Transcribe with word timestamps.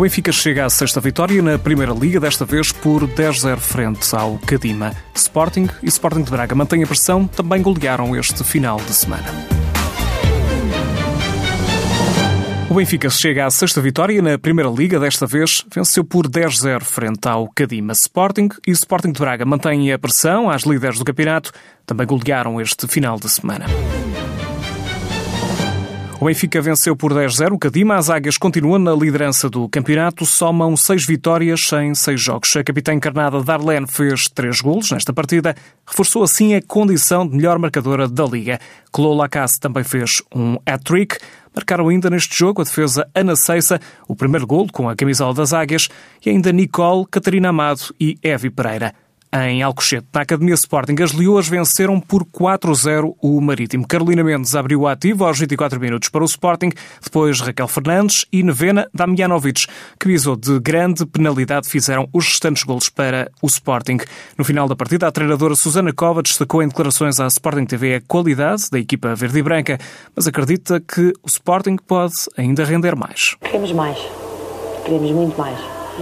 O 0.00 0.02
Benfica 0.02 0.32
chega 0.32 0.64
à 0.64 0.70
sexta 0.70 0.98
vitória 0.98 1.42
na 1.42 1.58
Primeira 1.58 1.92
Liga, 1.92 2.18
desta 2.18 2.46
vez 2.46 2.72
por 2.72 3.06
10-0 3.06 3.58
frente 3.58 4.16
ao 4.16 4.38
Cadima. 4.38 4.96
Sporting 5.14 5.68
e 5.82 5.88
Sporting 5.88 6.22
de 6.22 6.30
Braga 6.30 6.54
mantêm 6.54 6.82
a 6.82 6.86
pressão, 6.86 7.26
também 7.26 7.60
golearam 7.60 8.16
este 8.16 8.42
final 8.42 8.78
de 8.78 8.94
semana. 8.94 9.26
O 12.70 12.74
Benfica 12.76 13.10
chega 13.10 13.44
à 13.44 13.50
sexta 13.50 13.82
vitória 13.82 14.22
na 14.22 14.38
Primeira 14.38 14.70
Liga, 14.70 14.98
desta 14.98 15.26
vez 15.26 15.66
venceu 15.70 16.02
por 16.02 16.26
10-0 16.26 16.80
frente 16.82 17.28
ao 17.28 17.46
Cadima 17.48 17.92
Sporting 17.92 18.48
e 18.66 18.70
Sporting 18.70 19.12
de 19.12 19.20
Braga 19.20 19.44
mantém 19.44 19.92
a 19.92 19.98
pressão 19.98 20.48
às 20.48 20.62
líderes 20.62 20.98
do 20.98 21.04
campeonato, 21.04 21.52
também 21.84 22.06
golearam 22.06 22.58
este 22.58 22.88
final 22.88 23.20
de 23.20 23.28
semana. 23.28 23.66
O 26.20 26.26
Benfica 26.26 26.60
venceu 26.60 26.94
por 26.94 27.14
10-0 27.14 27.54
o 27.54 27.58
Cadima. 27.58 27.96
As 27.96 28.10
Águias 28.10 28.36
continuam 28.36 28.78
na 28.78 28.92
liderança 28.92 29.48
do 29.48 29.66
campeonato, 29.70 30.26
somam 30.26 30.76
seis 30.76 31.06
vitórias 31.06 31.72
em 31.72 31.94
seis 31.94 32.20
jogos. 32.20 32.54
A 32.56 32.62
capitã 32.62 32.92
encarnada 32.92 33.42
Darlene 33.42 33.86
fez 33.88 34.28
três 34.28 34.60
golos 34.60 34.90
nesta 34.90 35.14
partida, 35.14 35.56
reforçou 35.86 36.22
assim 36.22 36.54
a 36.54 36.60
condição 36.60 37.26
de 37.26 37.34
melhor 37.34 37.58
marcadora 37.58 38.06
da 38.06 38.26
Liga. 38.26 38.60
Clô 38.92 39.14
Lacasse 39.14 39.58
também 39.58 39.82
fez 39.82 40.22
um 40.34 40.58
hat-trick. 40.66 41.16
Marcaram 41.56 41.88
ainda 41.88 42.10
neste 42.10 42.36
jogo 42.36 42.60
a 42.60 42.64
defesa 42.64 43.08
Ana 43.14 43.34
Ceissa, 43.34 43.80
o 44.06 44.14
primeiro 44.14 44.46
golo 44.46 44.70
com 44.70 44.90
a 44.90 44.94
camisola 44.94 45.32
das 45.32 45.54
Águias, 45.54 45.88
e 46.24 46.28
ainda 46.28 46.52
Nicole, 46.52 47.06
Catarina 47.10 47.48
Amado 47.48 47.94
e 47.98 48.18
Evi 48.22 48.50
Pereira 48.50 48.94
em 49.32 49.62
Alcochete. 49.62 50.06
Na 50.12 50.22
Academia 50.22 50.54
Sporting, 50.54 51.00
as 51.02 51.12
Leoas 51.12 51.48
venceram 51.48 52.00
por 52.00 52.24
4-0 52.24 53.14
o 53.22 53.40
Marítimo. 53.40 53.86
Carolina 53.86 54.24
Mendes 54.24 54.54
abriu 54.54 54.80
o 54.80 54.88
ativo 54.88 55.24
aos 55.24 55.38
24 55.38 55.78
minutos 55.78 56.08
para 56.08 56.22
o 56.22 56.26
Sporting, 56.26 56.70
depois 57.02 57.40
Raquel 57.40 57.68
Fernandes 57.68 58.24
e 58.32 58.42
Nevena 58.42 58.88
Damjanovic, 58.92 59.66
que 59.98 60.08
visou 60.08 60.36
de 60.36 60.58
grande 60.58 61.06
penalidade, 61.06 61.68
fizeram 61.68 62.08
os 62.12 62.26
restantes 62.26 62.64
golos 62.64 62.88
para 62.88 63.30
o 63.40 63.46
Sporting. 63.46 63.98
No 64.36 64.44
final 64.44 64.68
da 64.68 64.74
partida, 64.74 65.06
a 65.06 65.12
treinadora 65.12 65.54
Susana 65.54 65.92
Cova 65.92 66.22
destacou 66.22 66.62
em 66.62 66.68
declarações 66.68 67.20
à 67.20 67.26
Sporting 67.26 67.66
TV 67.66 67.96
a 67.96 68.00
qualidade 68.00 68.68
da 68.70 68.78
equipa 68.78 69.14
verde 69.14 69.38
e 69.38 69.42
branca, 69.42 69.78
mas 70.14 70.26
acredita 70.26 70.80
que 70.80 71.12
o 71.22 71.26
Sporting 71.26 71.76
pode 71.76 72.14
ainda 72.36 72.64
render 72.64 72.96
mais. 72.96 73.36
Queremos 73.40 73.72
mais. 73.72 73.98
Queremos 74.84 75.10
muito 75.12 75.38
mais. 75.38 75.58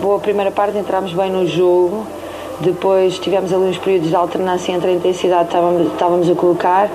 Boa 0.00 0.18
primeira 0.18 0.50
parte, 0.50 0.78
entramos 0.78 1.12
bem 1.12 1.30
no 1.30 1.46
jogo 1.46 2.21
depois 2.60 3.18
tivemos 3.18 3.52
ali 3.52 3.64
uns 3.64 3.78
períodos 3.78 4.08
de 4.08 4.16
alternância 4.16 4.72
entre 4.72 4.90
a 4.90 4.92
intensidade 4.92 5.48
que 5.48 5.54
estávamos, 5.54 5.92
estávamos 5.92 6.30
a 6.30 6.34
colocar, 6.34 6.90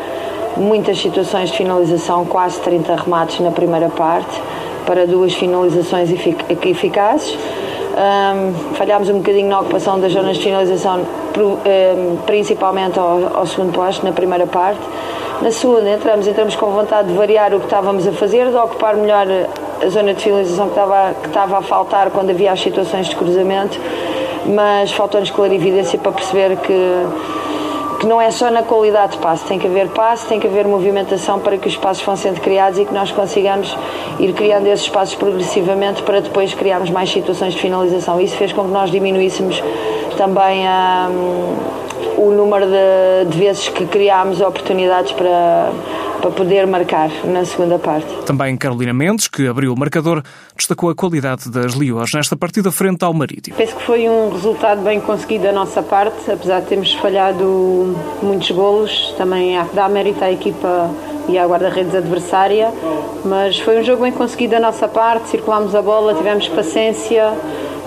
muitas 0.56 1.00
situações 1.00 1.50
de 1.52 1.58
finalização, 1.58 2.26
quase 2.26 2.60
30 2.62 2.96
remates 2.96 3.40
na 3.40 3.52
primeira 3.52 3.90
parte, 3.90 4.42
para 4.86 5.06
duas 5.06 5.34
finalizações 5.34 6.12
efic 6.12 6.38
eficazes. 6.66 7.38
Um, 7.98 8.76
falhámos 8.76 9.10
um 9.10 9.18
bocadinho 9.18 9.50
na 9.50 9.60
ocupação 9.60 10.00
das 10.00 10.14
zonas 10.14 10.38
de 10.38 10.44
finalização, 10.44 11.02
principalmente 12.28 13.00
ao, 13.00 13.38
ao, 13.38 13.46
segundo 13.48 13.74
posto, 13.74 14.06
na 14.06 14.12
primeira 14.12 14.46
parte. 14.46 14.80
Na 15.42 15.52
segunda 15.52 15.90
entramos, 15.90 16.28
entramos 16.28 16.56
com 16.56 16.68
vontade 16.68 17.08
de 17.08 17.16
variar 17.16 17.54
o 17.56 17.60
que 17.60 17.66
estávamos 17.66 18.08
a 18.08 18.12
fazer, 18.12 18.50
de 18.50 18.56
ocupar 18.56 18.96
melhor 18.96 19.26
a 19.84 19.90
zona 19.90 20.14
de 20.14 20.24
finalização 20.24 20.66
que 20.66 20.72
estava, 20.72 21.14
que 21.22 21.28
estava 21.28 21.58
a 21.58 21.62
faltar 21.62 22.12
quando 22.12 22.30
havia 22.30 22.52
as 22.52 22.60
situações 22.60 23.08
de 23.08 23.16
cruzamento 23.16 23.80
mas 24.48 24.92
faltou-nos 24.92 25.30
clarividência 25.30 26.00
para 26.00 26.12
perceber 26.12 26.58
que 26.58 26.74
que 28.00 28.06
não 28.06 28.22
é 28.22 28.30
só 28.30 28.52
na 28.52 28.62
qualidade 28.62 29.14
de 29.14 29.18
passe, 29.18 29.46
tem 29.46 29.58
que 29.58 29.66
haver 29.66 29.88
passe, 29.90 30.28
tem 30.28 30.40
que 30.40 30.46
haver 30.46 30.68
movimentação 30.68 31.40
para 31.40 31.58
que 31.58 31.68
os 31.68 31.76
passos 31.76 32.04
vão 32.04 32.16
sendo 32.16 32.40
criados 32.40 32.78
e 32.80 32.86
que 32.86 32.94
nós 32.94 33.12
consigamos 33.12 33.76
ir 34.20 34.34
criando 34.34 34.68
esses 34.68 34.88
passos 34.88 35.16
progressivamente 35.16 36.04
para 36.04 36.20
depois 36.20 36.54
criarmos 36.54 36.90
mais 36.90 37.12
situações 37.12 37.54
de 37.54 37.60
finalização. 37.60 38.22
Isso 38.22 38.36
fez 38.36 38.54
com 38.54 38.66
que 38.66 38.72
nós 38.72 38.92
diminuíssemos 38.92 39.64
também 40.16 40.66
um, 40.68 42.22
o 42.22 42.32
número 42.32 42.66
de, 42.66 43.30
de 43.30 43.38
vezes 43.38 43.68
que 43.70 43.86
criámos 43.86 44.42
oportunidades 44.42 45.12
para 45.14 45.72
para 46.28 46.32
poder 46.32 46.68
marcar 46.68 47.10
na 47.26 47.46
segunda 47.46 47.80
parte. 47.80 48.08
Também 48.26 48.58
Carolina 48.58 48.94
Mendes, 48.94 49.28
que 49.28 49.48
abriu 49.48 49.74
o 49.74 49.80
marcador, 49.80 50.22
destacou 50.56 50.90
a 50.90 50.96
qualidade 50.96 51.50
das 51.50 51.74
Leões 51.74 52.10
nesta 52.14 52.36
partida 52.36 52.72
frente 52.72 53.04
ao 53.04 53.14
Marítimo. 53.14 53.56
Penso 53.56 53.76
que 53.76 53.84
foi 53.84 54.10
um 54.10 54.30
resultado 54.30 54.82
bem 54.82 55.00
conseguido 55.00 55.46
da 55.46 55.54
nossa 55.54 55.82
parte, 55.82 56.30
apesar 56.30 56.62
de 56.62 56.68
termos 56.68 56.94
falhado 56.96 57.96
muitos 58.22 58.52
golos, 58.52 59.14
também 59.18 59.58
dá 59.74 59.88
mérito 59.88 60.24
à 60.24 60.32
equipa 60.32 60.90
e 61.30 61.38
à 61.38 61.46
guarda-redes 61.46 61.96
adversária, 61.96 62.72
mas 63.24 63.60
foi 63.60 63.80
um 63.80 63.84
jogo 63.84 64.04
bem 64.04 64.12
conseguido 64.12 64.52
da 64.52 64.60
nossa 64.60 64.88
parte, 64.88 65.30
circulámos 65.30 65.76
a 65.76 65.82
bola, 65.82 66.14
tivemos 66.14 66.48
paciência, 66.50 67.34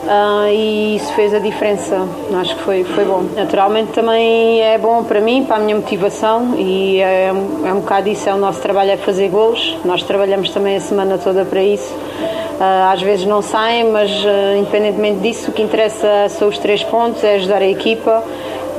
Uh, 0.03 0.49
e 0.51 0.97
isso 0.97 1.13
fez 1.13 1.35
a 1.35 1.39
diferença. 1.39 2.07
Acho 2.41 2.57
que 2.57 2.63
foi, 2.63 2.85
foi 2.85 3.05
bom. 3.05 3.23
Naturalmente 3.37 3.93
também 3.93 4.63
é 4.63 4.79
bom 4.79 5.05
para 5.05 5.21
mim, 5.21 5.45
para 5.45 5.57
a 5.57 5.59
minha 5.59 5.77
motivação 5.77 6.55
e 6.57 7.01
é, 7.01 7.27
é 7.29 7.33
um 7.73 7.81
bocado 7.81 8.09
isso, 8.09 8.29
é 8.29 8.35
o 8.35 8.39
nosso 8.39 8.61
trabalho 8.61 8.93
é 8.93 8.97
fazer 8.97 9.29
golos. 9.29 9.77
Nós 9.85 10.03
trabalhamos 10.03 10.51
também 10.51 10.77
a 10.77 10.81
semana 10.81 11.19
toda 11.19 11.45
para 11.45 11.63
isso. 11.63 11.93
Uh, 11.95 12.93
às 12.93 13.01
vezes 13.01 13.27
não 13.27 13.43
saem, 13.43 13.91
mas 13.91 14.11
uh, 14.11 14.59
independentemente 14.59 15.21
disso, 15.21 15.51
o 15.51 15.55
que 15.55 15.63
interessa 15.63 16.29
são 16.29 16.49
os 16.49 16.59
três 16.59 16.83
pontos, 16.83 17.23
é 17.23 17.35
ajudar 17.35 17.63
a 17.63 17.67
equipa 17.67 18.23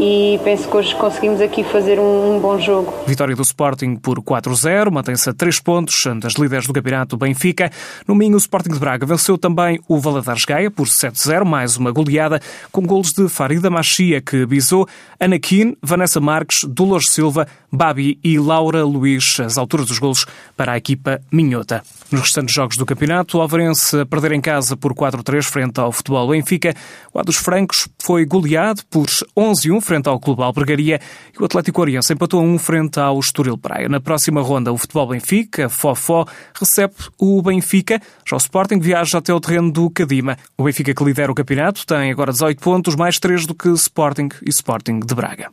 e 0.04 0.40
penso 0.44 0.68
que 0.68 0.76
hoje 0.76 0.96
conseguimos 0.96 1.40
aqui 1.40 1.64
fazer 1.64 2.00
um, 2.00 2.36
um 2.36 2.40
bom 2.40 2.58
jogo. 2.58 2.92
Vitória 3.06 3.36
do 3.36 3.44
Sporting 3.44 3.96
por 3.96 4.20
4-0, 4.20 4.90
mantém-se 4.90 5.30
a 5.30 5.34
3 5.34 5.60
pontos 5.60 6.04
das 6.20 6.34
líderes 6.34 6.66
do 6.66 6.74
campeonato 6.74 7.16
Benfica. 7.16 7.72
No 8.08 8.16
Minho, 8.16 8.34
o 8.34 8.38
Sporting 8.40 8.72
de 8.72 8.80
Braga 8.80 9.06
venceu 9.06 9.38
também 9.38 9.80
o 9.88 10.00
Valadares 10.00 10.44
Gaia 10.44 10.72
por 10.72 10.88
7-0, 10.88 11.46
mais 11.46 11.78
uma 11.78 11.92
goleada, 11.92 12.42
com 12.72 12.82
golos 12.82 13.14
de 13.14 13.30
Farida 13.30 13.70
Machia, 13.70 14.20
que 14.20 14.44
bisou 14.44 14.88
Anakin, 15.20 15.78
Vanessa 15.84 16.20
Marques, 16.20 16.64
Dolores 16.64 17.12
Silva, 17.12 17.48
Babi 17.72 18.20
e 18.24 18.40
Laura 18.40 18.84
Luís, 18.84 19.40
as 19.40 19.56
alturas 19.56 19.86
dos 19.86 20.00
golos 20.00 20.26
para 20.58 20.72
a 20.72 20.78
equipa 20.78 21.22
minhota. 21.32 21.84
Nos 22.12 22.22
restantes 22.22 22.54
jogos 22.54 22.76
do 22.76 22.86
campeonato, 22.86 23.38
o 23.38 23.42
Alvarense 23.42 24.00
a 24.00 24.06
perder 24.06 24.34
em 24.34 24.42
casa 24.42 24.76
por 24.76 24.94
4-3 24.94 25.44
frente 25.44 25.80
ao 25.80 25.92
futebol 25.92 26.28
Benfica. 26.28 26.74
O 27.14 27.20
A 27.20 27.22
dos 27.22 27.38
Francos 27.38 27.88
foi 28.02 28.26
goleado 28.26 28.82
por 28.90 29.06
11-1 29.38 29.80
frente 29.92 30.08
ao 30.08 30.18
Clube 30.22 30.42
Albergaria 30.42 31.02
e 31.38 31.42
o 31.42 31.44
Atlético 31.44 31.82
Oriense 31.82 32.14
empatou 32.14 32.42
1 32.42 32.58
frente 32.60 32.98
ao 32.98 33.20
Estoril 33.20 33.58
Praia. 33.58 33.90
Na 33.90 34.00
próxima 34.00 34.42
ronda, 34.42 34.72
o 34.72 34.78
futebol 34.78 35.06
Benfica, 35.10 35.68
Fofó, 35.68 36.26
recebe 36.58 36.94
o 37.20 37.42
Benfica. 37.42 38.02
Já 38.26 38.38
o 38.38 38.40
Sporting 38.40 38.80
viaja 38.80 39.18
até 39.18 39.34
o 39.34 39.40
terreno 39.42 39.70
do 39.70 39.90
Cadima. 39.90 40.38
O 40.58 40.64
Benfica 40.64 40.94
que 40.94 41.04
lidera 41.04 41.30
o 41.30 41.36
campeonato 41.36 41.86
tem 41.86 42.10
agora 42.10 42.32
18 42.32 42.62
pontos, 42.62 42.96
mais 42.96 43.20
3 43.20 43.46
do 43.46 43.54
que 43.54 43.68
Sporting 43.68 44.30
e 44.46 44.50
Sporting 44.50 45.02
de 45.02 45.14
Braga. 45.14 45.52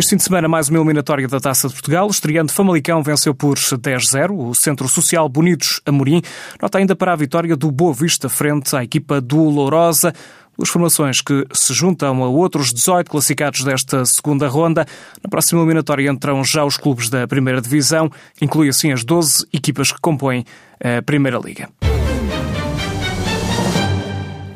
Este 0.00 0.08
fim 0.08 0.16
de 0.16 0.22
semana, 0.22 0.48
mais 0.48 0.70
uma 0.70 0.78
eliminatória 0.78 1.28
da 1.28 1.38
Taça 1.38 1.68
de 1.68 1.74
Portugal. 1.74 2.06
O 2.06 2.10
estreante 2.10 2.54
Famalicão 2.54 3.02
venceu 3.02 3.34
por 3.34 3.58
10-0 3.58 4.30
o 4.30 4.54
Centro 4.54 4.88
Social 4.88 5.28
Bonitos 5.28 5.82
Amorim. 5.84 6.22
Nota 6.58 6.78
ainda 6.78 6.96
para 6.96 7.12
a 7.12 7.16
vitória 7.16 7.54
do 7.54 7.70
Boa 7.70 7.92
Vista 7.92 8.26
frente 8.26 8.74
à 8.74 8.82
equipa 8.82 9.20
do 9.20 9.36
Lourosa. 9.36 10.14
Duas 10.60 10.68
formações 10.68 11.22
que 11.22 11.46
se 11.54 11.72
juntam 11.72 12.22
a 12.22 12.28
outros 12.28 12.70
18 12.70 13.10
classificados 13.10 13.64
desta 13.64 14.04
segunda 14.04 14.46
ronda. 14.46 14.84
Na 15.24 15.30
próxima 15.30 15.58
eliminatória 15.62 16.10
entram 16.10 16.44
já 16.44 16.62
os 16.66 16.76
clubes 16.76 17.08
da 17.08 17.26
Primeira 17.26 17.62
Divisão, 17.62 18.10
inclui 18.42 18.68
assim 18.68 18.92
as 18.92 19.02
12 19.02 19.46
equipas 19.54 19.90
que 19.90 19.98
compõem 19.98 20.44
a 20.78 21.00
Primeira 21.00 21.38
Liga. 21.38 21.70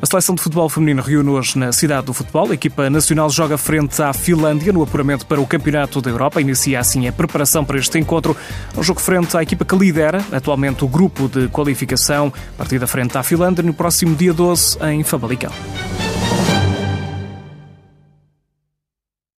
A 0.04 0.06
seleção 0.06 0.34
de 0.34 0.42
futebol 0.42 0.68
feminino 0.68 1.00
reúne 1.00 1.30
hoje 1.30 1.58
na 1.58 1.72
cidade 1.72 2.04
do 2.04 2.12
futebol. 2.12 2.50
A 2.50 2.54
equipa 2.54 2.90
nacional 2.90 3.30
joga 3.30 3.56
frente 3.56 4.02
à 4.02 4.12
Finlândia 4.12 4.70
no 4.70 4.82
apuramento 4.82 5.24
para 5.24 5.40
o 5.40 5.46
Campeonato 5.46 6.02
da 6.02 6.10
Europa. 6.10 6.38
Inicia 6.38 6.78
assim 6.78 7.08
a 7.08 7.12
preparação 7.12 7.64
para 7.64 7.78
este 7.78 7.98
encontro. 7.98 8.36
Um 8.76 8.82
jogo 8.82 9.00
frente 9.00 9.34
à 9.34 9.42
equipa 9.42 9.64
que 9.64 9.74
lidera 9.74 10.22
atualmente 10.30 10.84
o 10.84 10.88
grupo 10.88 11.26
de 11.26 11.48
qualificação. 11.48 12.30
Partida 12.58 12.86
frente 12.86 13.16
à 13.16 13.22
Finlândia 13.22 13.62
no 13.62 13.72
próximo 13.72 14.14
dia 14.14 14.34
12 14.34 14.76
em 14.82 15.02
Famalicão. 15.02 15.50